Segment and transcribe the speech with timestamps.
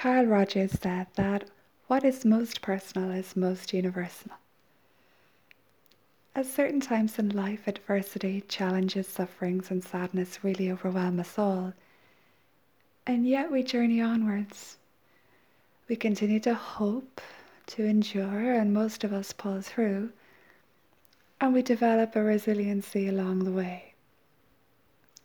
[0.00, 1.50] Carl Rogers said that
[1.88, 4.30] what is most personal is most universal.
[6.36, 11.72] At certain times in life, adversity, challenges, sufferings, and sadness really overwhelm us all.
[13.08, 14.76] And yet we journey onwards.
[15.88, 17.20] We continue to hope,
[17.66, 20.12] to endure, and most of us pull through.
[21.40, 23.94] And we develop a resiliency along the way.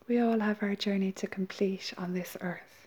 [0.07, 2.82] We all have our journey to complete on this earth.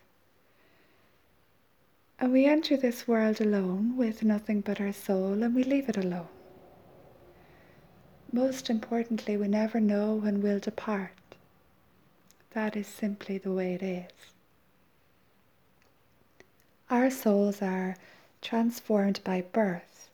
[2.19, 5.97] And we enter this world alone with nothing but our soul, and we leave it
[5.97, 6.27] alone.
[8.31, 11.11] Most importantly, we never know when we'll depart.
[12.51, 14.33] That is simply the way it is.
[16.89, 17.97] Our souls are
[18.41, 20.09] transformed by birth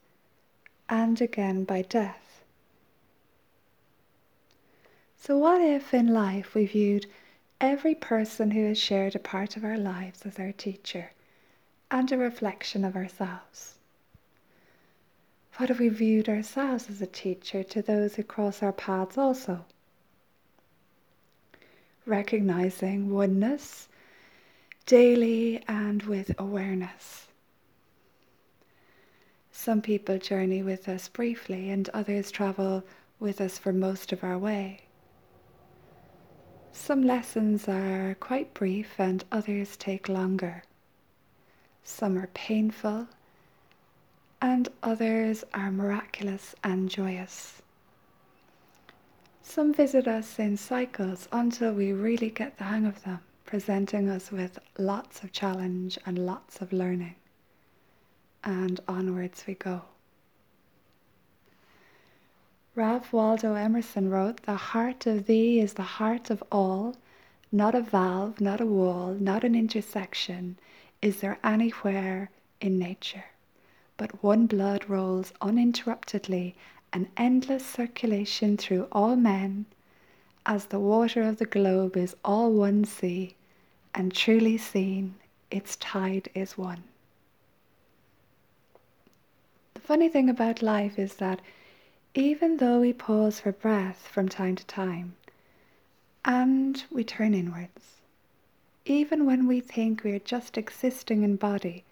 [0.89, 2.43] and again by death.
[5.17, 7.05] So, what if in life we viewed
[7.61, 11.11] every person who has shared a part of our lives as our teacher
[11.93, 13.75] and a reflection of ourselves?
[15.57, 19.63] What if we viewed ourselves as a teacher to those who cross our paths also?
[22.07, 23.89] Recognizing oneness
[24.87, 27.27] daily and with awareness.
[29.51, 32.83] Some people journey with us briefly, and others travel
[33.19, 34.79] with us for most of our way.
[36.71, 40.63] Some lessons are quite brief, and others take longer.
[41.83, 43.07] Some are painful
[44.41, 47.61] and others are miraculous and joyous.
[49.41, 54.31] Some visit us in cycles until we really get the hang of them, presenting us
[54.31, 57.15] with lots of challenge and lots of learning.
[58.43, 59.83] And onwards we go.
[62.75, 66.95] Ralph Waldo Emerson wrote, The heart of thee is the heart of all,
[67.51, 70.57] not a valve, not a wall, not an intersection,
[71.03, 73.25] is there anywhere in nature
[73.97, 76.55] but one blood rolls uninterruptedly,
[76.91, 79.65] an endless circulation through all men,
[80.45, 83.35] as the water of the globe is all one sea,
[83.93, 85.15] and truly seen,
[85.51, 86.83] its tide is one.
[89.75, 91.39] The funny thing about life is that
[92.15, 95.15] even though we pause for breath from time to time,
[96.25, 98.01] and we turn inwards,
[98.85, 101.85] even when we think we are just existing in body,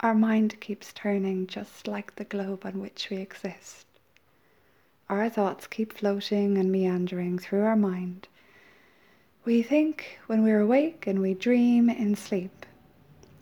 [0.00, 3.86] our mind keeps turning just like the globe on which we exist.
[5.08, 8.26] Our thoughts keep floating and meandering through our mind.
[9.44, 12.66] We think when we're awake and we dream in sleep,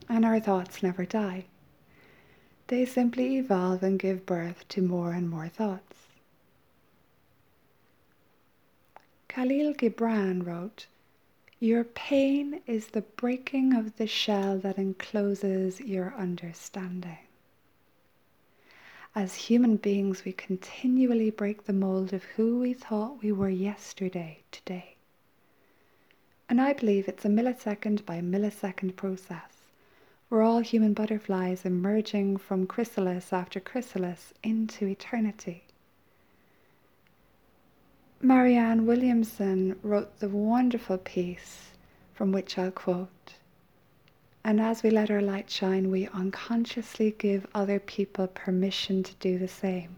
[0.07, 1.47] and our thoughts never die.
[2.67, 5.97] They simply evolve and give birth to more and more thoughts.
[9.31, 10.87] Kahlil Gibran wrote,
[11.65, 17.17] your pain is the breaking of the shell that encloses your understanding.
[19.15, 24.41] As human beings, we continually break the mold of who we thought we were yesterday,
[24.53, 24.97] today.
[26.51, 29.71] And I believe it's a millisecond by millisecond process.
[30.29, 35.64] We're all human butterflies emerging from chrysalis after chrysalis into eternity.
[38.25, 41.73] Marianne Williamson wrote the wonderful piece
[42.15, 43.35] from which I'll quote.
[44.43, 49.39] And as we let our light shine, we unconsciously give other people permission to do
[49.39, 49.97] the same.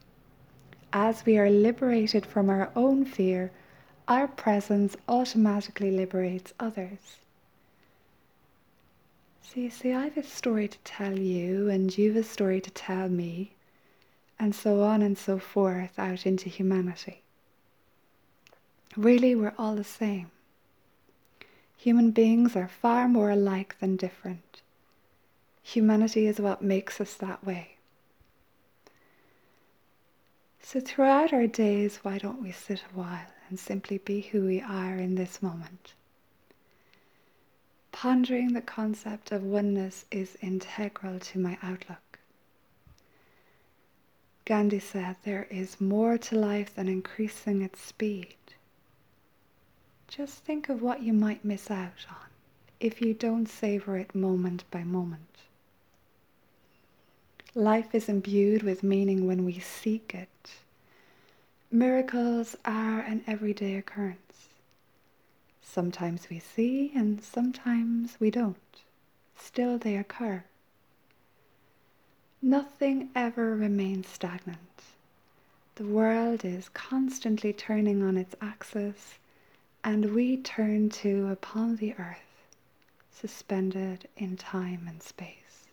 [0.93, 3.53] As we are liberated from our own fear,
[4.09, 7.19] our presence automatically liberates others.
[9.41, 12.71] So you see, I have a story to tell you, and you've a story to
[12.73, 13.53] tell me,
[14.37, 17.23] and so on and so forth out into humanity.
[18.97, 20.31] Really, we're all the same.
[21.77, 24.63] Human beings are far more alike than different.
[25.63, 27.77] Humanity is what makes us that way.
[30.63, 34.61] So, throughout our days, why don't we sit a while and simply be who we
[34.61, 35.93] are in this moment?
[37.93, 42.19] Pondering the concept of oneness is integral to my outlook.
[44.45, 48.37] Gandhi said, There is more to life than increasing its speed.
[50.09, 52.27] Just think of what you might miss out on
[52.79, 55.23] if you don't savor it moment by moment.
[57.55, 60.51] Life is imbued with meaning when we seek it.
[61.71, 64.49] Miracles are an everyday occurrence.
[65.63, 68.57] Sometimes we see and sometimes we don't.
[69.37, 70.45] Still they occur.
[72.41, 74.83] Nothing ever remains stagnant.
[75.75, 79.19] The world is constantly turning on its axis
[79.87, 82.45] and we turn to upon the earth,
[83.13, 85.69] suspended in time and space.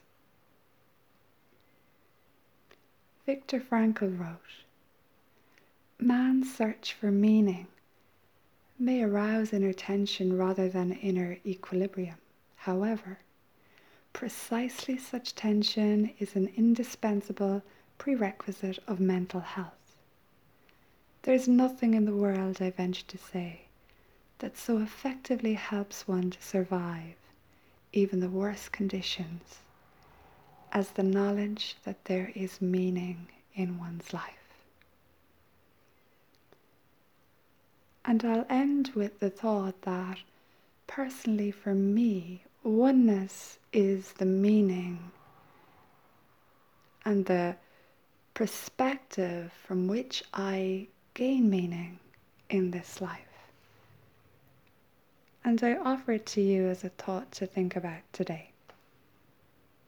[3.25, 4.38] Viktor Frankl wrote
[5.98, 7.65] Man's search for meaning
[8.77, 12.18] may arouse inner tension rather than inner equilibrium.
[12.56, 13.18] However,
[14.13, 17.63] precisely such tension is an indispensable
[17.98, 19.95] prerequisite of mental health.
[21.24, 23.62] There is nothing in the world, I venture to say,
[24.43, 27.15] that so effectively helps one to survive
[27.93, 29.59] even the worst conditions
[30.73, 33.25] as the knowledge that there is meaning
[33.55, 34.65] in one's life.
[38.03, 40.17] And I'll end with the thought that
[40.87, 45.09] personally for me, oneness is the meaning
[47.05, 47.55] and the
[48.33, 51.99] perspective from which I gain meaning
[52.49, 53.32] in this life.
[55.45, 58.52] And I offer it to you as a thought to think about today.